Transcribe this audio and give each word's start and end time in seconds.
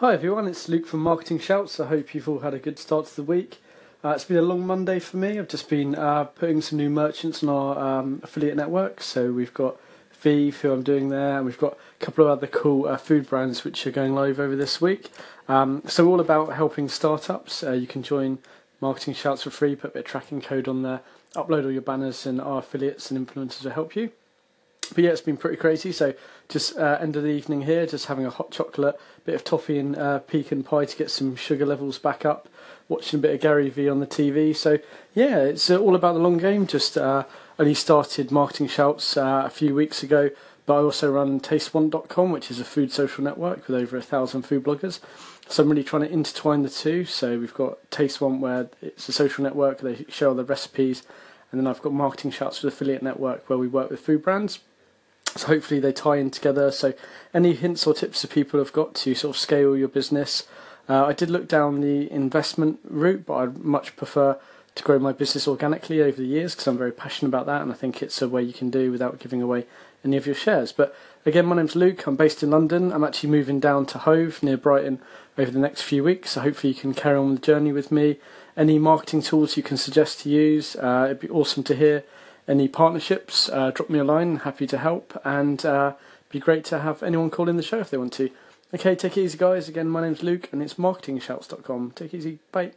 Hi 0.00 0.12
everyone, 0.12 0.46
it's 0.46 0.68
Luke 0.68 0.86
from 0.86 1.00
Marketing 1.00 1.38
Shouts. 1.38 1.80
I 1.80 1.86
hope 1.86 2.14
you've 2.14 2.28
all 2.28 2.40
had 2.40 2.52
a 2.52 2.58
good 2.58 2.78
start 2.78 3.06
to 3.06 3.16
the 3.16 3.22
week. 3.22 3.62
Uh, 4.04 4.10
it's 4.10 4.26
been 4.26 4.36
a 4.36 4.42
long 4.42 4.66
Monday 4.66 4.98
for 4.98 5.16
me. 5.16 5.38
I've 5.38 5.48
just 5.48 5.70
been 5.70 5.94
uh, 5.94 6.24
putting 6.24 6.60
some 6.60 6.76
new 6.76 6.90
merchants 6.90 7.42
on 7.42 7.48
our 7.48 7.78
um, 7.78 8.20
affiliate 8.22 8.58
network. 8.58 9.00
So 9.00 9.32
we've 9.32 9.54
got 9.54 9.80
Vive, 10.20 10.60
who 10.60 10.70
I'm 10.70 10.82
doing 10.82 11.08
there, 11.08 11.38
and 11.38 11.46
we've 11.46 11.56
got 11.56 11.78
a 11.98 12.04
couple 12.04 12.26
of 12.26 12.30
other 12.30 12.46
cool 12.46 12.86
uh, 12.86 12.98
food 12.98 13.26
brands 13.26 13.64
which 13.64 13.86
are 13.86 13.90
going 13.90 14.14
live 14.14 14.38
over 14.38 14.54
this 14.54 14.82
week. 14.82 15.10
Um, 15.48 15.82
so 15.86 16.06
all 16.06 16.20
about 16.20 16.52
helping 16.52 16.90
startups. 16.90 17.62
Uh, 17.62 17.72
you 17.72 17.86
can 17.86 18.02
join 18.02 18.36
Marketing 18.82 19.14
Shouts 19.14 19.44
for 19.44 19.50
free, 19.50 19.76
put 19.76 19.92
a 19.92 19.94
bit 19.94 20.00
of 20.00 20.04
tracking 20.04 20.42
code 20.42 20.68
on 20.68 20.82
there, 20.82 21.00
upload 21.34 21.64
all 21.64 21.72
your 21.72 21.80
banners, 21.80 22.26
and 22.26 22.38
our 22.38 22.58
affiliates 22.58 23.10
and 23.10 23.26
influencers 23.26 23.64
will 23.64 23.70
help 23.70 23.96
you 23.96 24.12
but 24.92 25.04
yeah, 25.04 25.10
it's 25.10 25.20
been 25.20 25.36
pretty 25.36 25.56
crazy. 25.56 25.92
So 25.92 26.14
just 26.48 26.76
uh, 26.78 26.98
end 27.00 27.16
of 27.16 27.22
the 27.22 27.30
evening 27.30 27.62
here, 27.62 27.86
just 27.86 28.06
having 28.06 28.26
a 28.26 28.30
hot 28.30 28.50
chocolate, 28.50 28.98
bit 29.24 29.34
of 29.34 29.44
toffee 29.44 29.78
and 29.78 29.96
uh, 29.96 30.20
pecan 30.20 30.62
pie 30.62 30.84
to 30.84 30.96
get 30.96 31.10
some 31.10 31.36
sugar 31.36 31.66
levels 31.66 31.98
back 31.98 32.24
up. 32.24 32.48
Watching 32.88 33.18
a 33.18 33.22
bit 33.22 33.34
of 33.34 33.40
Gary 33.40 33.68
Vee 33.68 33.88
on 33.88 33.98
the 33.98 34.06
TV. 34.06 34.54
So 34.54 34.78
yeah, 35.14 35.38
it's 35.38 35.68
uh, 35.70 35.78
all 35.78 35.96
about 35.96 36.12
the 36.12 36.20
long 36.20 36.38
game. 36.38 36.66
Just 36.66 36.96
uh, 36.96 37.24
only 37.58 37.74
started 37.74 38.30
marketing 38.30 38.68
shouts 38.68 39.16
uh, 39.16 39.42
a 39.44 39.50
few 39.50 39.74
weeks 39.74 40.02
ago, 40.02 40.30
but 40.66 40.74
I 40.74 40.82
also 40.82 41.10
run 41.10 41.40
TasteOne.com, 41.40 42.30
which 42.30 42.50
is 42.50 42.60
a 42.60 42.64
food 42.64 42.92
social 42.92 43.24
network 43.24 43.66
with 43.66 43.76
over 43.76 43.96
a 43.96 44.02
thousand 44.02 44.42
food 44.42 44.64
bloggers. 44.64 45.00
So 45.48 45.62
I'm 45.62 45.68
really 45.68 45.84
trying 45.84 46.02
to 46.02 46.12
intertwine 46.12 46.62
the 46.62 46.68
two. 46.68 47.04
So 47.04 47.38
we've 47.38 47.54
got 47.54 47.78
Taste 47.90 48.20
One, 48.20 48.40
where 48.40 48.68
it's 48.82 49.08
a 49.08 49.12
social 49.12 49.42
network. 49.42 49.80
They 49.80 50.04
share 50.08 50.28
all 50.28 50.34
the 50.34 50.44
recipes, 50.44 51.02
and 51.50 51.60
then 51.60 51.66
I've 51.66 51.82
got 51.82 51.92
Marketing 51.92 52.30
Shouts 52.30 52.60
the 52.60 52.68
affiliate 52.68 53.02
network, 53.02 53.48
where 53.48 53.58
we 53.58 53.68
work 53.68 53.90
with 53.90 54.00
food 54.00 54.22
brands. 54.22 54.60
So 55.36 55.48
hopefully 55.48 55.80
they 55.80 55.92
tie 55.92 56.16
in 56.16 56.30
together. 56.30 56.70
So 56.70 56.94
any 57.34 57.54
hints 57.54 57.86
or 57.86 57.94
tips 57.94 58.22
that 58.22 58.30
people 58.30 58.58
have 58.60 58.72
got 58.72 58.94
to 58.96 59.14
sort 59.14 59.36
of 59.36 59.40
scale 59.40 59.76
your 59.76 59.88
business? 59.88 60.44
Uh, 60.88 61.06
I 61.06 61.12
did 61.12 61.30
look 61.30 61.48
down 61.48 61.80
the 61.80 62.10
investment 62.12 62.78
route, 62.84 63.26
but 63.26 63.34
I'd 63.34 63.58
much 63.58 63.96
prefer 63.96 64.38
to 64.76 64.82
grow 64.82 64.98
my 64.98 65.12
business 65.12 65.48
organically 65.48 66.02
over 66.02 66.18
the 66.18 66.26
years 66.26 66.54
because 66.54 66.66
I'm 66.66 66.78
very 66.78 66.92
passionate 66.92 67.30
about 67.30 67.46
that, 67.46 67.62
and 67.62 67.72
I 67.72 67.74
think 67.74 68.02
it's 68.02 68.20
a 68.22 68.28
way 68.28 68.42
you 68.42 68.52
can 68.52 68.70
do 68.70 68.92
without 68.92 69.18
giving 69.18 69.42
away 69.42 69.66
any 70.04 70.16
of 70.16 70.26
your 70.26 70.34
shares. 70.34 70.70
But 70.70 70.94
again, 71.24 71.46
my 71.46 71.56
name's 71.56 71.74
Luke. 71.74 72.06
I'm 72.06 72.16
based 72.16 72.42
in 72.42 72.50
London. 72.50 72.92
I'm 72.92 73.04
actually 73.04 73.30
moving 73.30 73.58
down 73.58 73.86
to 73.86 73.98
Hove 73.98 74.42
near 74.42 74.56
Brighton 74.56 75.00
over 75.36 75.50
the 75.50 75.58
next 75.58 75.82
few 75.82 76.04
weeks. 76.04 76.32
So 76.32 76.42
hopefully 76.42 76.72
you 76.72 76.78
can 76.78 76.94
carry 76.94 77.16
on 77.16 77.34
the 77.34 77.40
journey 77.40 77.72
with 77.72 77.90
me. 77.90 78.18
Any 78.56 78.78
marketing 78.78 79.22
tools 79.22 79.56
you 79.56 79.62
can 79.62 79.76
suggest 79.76 80.20
to 80.20 80.28
use? 80.28 80.76
Uh, 80.76 81.04
it'd 81.06 81.20
be 81.20 81.28
awesome 81.28 81.62
to 81.64 81.74
hear 81.74 82.04
any 82.48 82.68
partnerships, 82.68 83.48
uh, 83.48 83.70
drop 83.70 83.90
me 83.90 83.98
a 83.98 84.04
line. 84.04 84.36
Happy 84.36 84.66
to 84.66 84.78
help, 84.78 85.20
and 85.24 85.64
uh, 85.64 85.94
be 86.30 86.38
great 86.38 86.64
to 86.66 86.80
have 86.80 87.02
anyone 87.02 87.30
call 87.30 87.48
in 87.48 87.56
the 87.56 87.62
show 87.62 87.78
if 87.78 87.90
they 87.90 87.96
want 87.96 88.12
to. 88.14 88.30
Okay, 88.74 88.94
take 88.94 89.16
it 89.16 89.22
easy, 89.22 89.38
guys. 89.38 89.68
Again, 89.68 89.88
my 89.88 90.02
name's 90.02 90.22
Luke, 90.22 90.48
and 90.52 90.62
it's 90.62 90.74
marketingshouts.com. 90.74 91.92
Take 91.94 92.14
it 92.14 92.18
easy. 92.18 92.38
Bye. 92.52 92.72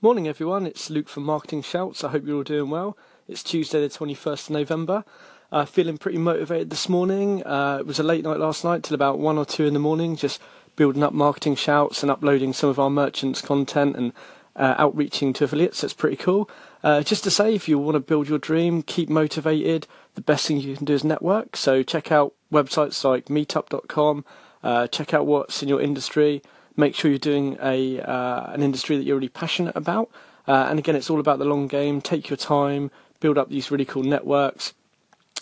Morning, 0.00 0.28
everyone. 0.28 0.66
It's 0.66 0.90
Luke 0.90 1.08
from 1.08 1.24
Marketing 1.24 1.62
Shouts. 1.62 2.04
I 2.04 2.10
hope 2.10 2.24
you're 2.24 2.36
all 2.36 2.42
doing 2.44 2.70
well. 2.70 2.96
It's 3.26 3.42
Tuesday, 3.42 3.80
the 3.80 3.88
21st 3.88 4.44
of 4.44 4.50
November. 4.50 5.04
Uh, 5.50 5.64
feeling 5.64 5.98
pretty 5.98 6.18
motivated 6.18 6.70
this 6.70 6.88
morning. 6.88 7.44
Uh, 7.44 7.78
it 7.80 7.86
was 7.86 7.98
a 7.98 8.02
late 8.02 8.22
night 8.22 8.38
last 8.38 8.64
night 8.64 8.82
till 8.82 8.94
about 8.94 9.18
one 9.18 9.38
or 9.38 9.44
two 9.44 9.64
in 9.64 9.72
the 9.72 9.80
morning, 9.80 10.14
just 10.14 10.40
building 10.76 11.02
up 11.02 11.12
marketing 11.12 11.56
shouts 11.56 12.02
and 12.02 12.12
uploading 12.12 12.52
some 12.52 12.70
of 12.70 12.78
our 12.78 12.90
merchants' 12.90 13.40
content 13.40 13.96
and 13.96 14.12
uh, 14.56 14.74
outreaching 14.78 15.32
to 15.34 15.44
affiliates. 15.44 15.80
That's 15.80 15.94
pretty 15.94 16.16
cool. 16.16 16.50
Uh, 16.82 17.02
just 17.02 17.24
to 17.24 17.30
say, 17.30 17.54
if 17.54 17.68
you 17.68 17.78
want 17.78 17.96
to 17.96 18.00
build 18.00 18.28
your 18.28 18.38
dream, 18.38 18.82
keep 18.82 19.08
motivated, 19.08 19.86
the 20.14 20.20
best 20.20 20.46
thing 20.46 20.58
you 20.60 20.76
can 20.76 20.84
do 20.84 20.94
is 20.94 21.04
network. 21.04 21.56
So 21.56 21.82
check 21.82 22.12
out 22.12 22.34
websites 22.52 23.04
like 23.04 23.26
meetup.com, 23.26 24.24
uh, 24.62 24.86
check 24.88 25.14
out 25.14 25.26
what's 25.26 25.62
in 25.62 25.68
your 25.68 25.80
industry, 25.80 26.42
make 26.76 26.94
sure 26.94 27.10
you're 27.10 27.18
doing 27.18 27.58
a 27.62 28.00
uh, 28.00 28.52
an 28.52 28.62
industry 28.62 28.96
that 28.96 29.04
you're 29.04 29.16
really 29.16 29.28
passionate 29.28 29.76
about. 29.76 30.10
Uh, 30.46 30.66
and 30.70 30.78
again, 30.78 30.96
it's 30.96 31.10
all 31.10 31.20
about 31.20 31.38
the 31.38 31.44
long 31.44 31.66
game. 31.66 32.00
Take 32.00 32.30
your 32.30 32.36
time, 32.36 32.90
build 33.20 33.36
up 33.36 33.50
these 33.50 33.70
really 33.70 33.84
cool 33.84 34.02
networks, 34.02 34.72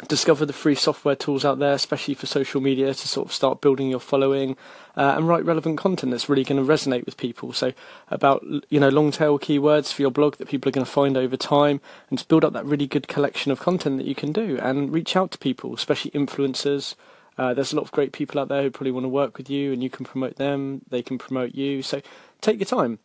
discover 0.08 0.44
the 0.44 0.52
free 0.52 0.74
software 0.74 1.16
tools 1.16 1.44
out 1.44 1.58
there, 1.58 1.72
especially 1.72 2.14
for 2.14 2.26
social 2.26 2.60
media, 2.60 2.92
to 2.92 3.08
sort 3.08 3.26
of 3.26 3.32
start 3.32 3.60
building 3.62 3.88
your 3.88 4.00
following 4.00 4.56
uh, 4.96 5.14
and 5.16 5.26
write 5.26 5.44
relevant 5.44 5.78
content 5.78 6.10
that's 6.10 6.28
really 6.28 6.44
going 6.44 6.64
to 6.64 6.72
resonate 6.72 7.06
with 7.06 7.16
people. 7.16 7.52
So 7.52 7.72
about 8.08 8.44
you 8.68 8.78
know 8.78 8.90
long 8.90 9.10
tail 9.10 9.38
keywords 9.38 9.92
for 9.92 10.02
your 10.02 10.10
blog 10.10 10.36
that 10.36 10.48
people 10.48 10.68
are 10.68 10.72
going 10.72 10.84
to 10.84 10.90
find 10.90 11.16
over 11.16 11.36
time, 11.36 11.80
and 12.10 12.18
to 12.18 12.26
build 12.26 12.44
up 12.44 12.52
that 12.52 12.66
really 12.66 12.86
good 12.86 13.08
collection 13.08 13.50
of 13.50 13.60
content 13.60 13.96
that 13.96 14.06
you 14.06 14.14
can 14.14 14.32
do 14.32 14.58
and 14.60 14.92
reach 14.92 15.16
out 15.16 15.30
to 15.32 15.38
people, 15.38 15.74
especially 15.74 16.10
influencers. 16.10 16.94
Uh, 17.38 17.52
there's 17.52 17.72
a 17.72 17.76
lot 17.76 17.82
of 17.82 17.92
great 17.92 18.12
people 18.12 18.40
out 18.40 18.48
there 18.48 18.62
who 18.62 18.70
probably 18.70 18.92
want 18.92 19.04
to 19.04 19.08
work 19.08 19.36
with 19.38 19.48
you, 19.48 19.72
and 19.72 19.82
you 19.82 19.90
can 19.90 20.04
promote 20.04 20.36
them. 20.36 20.82
They 20.88 21.02
can 21.02 21.18
promote 21.18 21.54
you. 21.54 21.82
So 21.82 22.02
take 22.40 22.58
your 22.58 22.66
time 22.66 22.98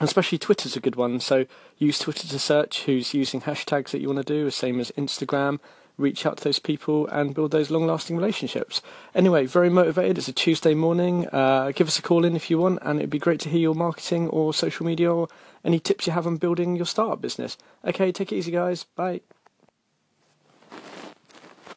especially 0.00 0.38
Twitter's 0.38 0.76
a 0.76 0.80
good 0.80 0.94
one. 0.94 1.18
So 1.18 1.46
use 1.76 1.98
Twitter 1.98 2.28
to 2.28 2.38
search 2.38 2.84
who's 2.84 3.14
using 3.14 3.40
hashtags 3.40 3.90
that 3.90 4.00
you 4.00 4.06
want 4.06 4.24
to 4.24 4.32
do, 4.32 4.44
the 4.44 4.52
same 4.52 4.78
as 4.78 4.92
Instagram 4.92 5.58
reach 5.98 6.24
out 6.24 6.38
to 6.38 6.44
those 6.44 6.58
people 6.58 7.06
and 7.08 7.34
build 7.34 7.50
those 7.50 7.70
long 7.70 7.86
lasting 7.86 8.16
relationships. 8.16 8.80
Anyway, 9.14 9.44
very 9.46 9.68
motivated. 9.68 10.16
It's 10.16 10.28
a 10.28 10.32
Tuesday 10.32 10.74
morning. 10.74 11.28
Uh, 11.28 11.72
give 11.74 11.88
us 11.88 11.98
a 11.98 12.02
call 12.02 12.24
in 12.24 12.36
if 12.36 12.48
you 12.48 12.58
want, 12.58 12.78
and 12.82 12.98
it'd 12.98 13.10
be 13.10 13.18
great 13.18 13.40
to 13.40 13.48
hear 13.48 13.60
your 13.60 13.74
marketing 13.74 14.28
or 14.28 14.54
social 14.54 14.86
media 14.86 15.12
or 15.12 15.28
any 15.64 15.78
tips 15.78 16.06
you 16.06 16.12
have 16.12 16.26
on 16.26 16.36
building 16.36 16.76
your 16.76 16.86
startup 16.86 17.20
business. 17.20 17.58
Okay, 17.84 18.12
take 18.12 18.32
it 18.32 18.36
easy, 18.36 18.52
guys. 18.52 18.84
Bye. 18.84 19.20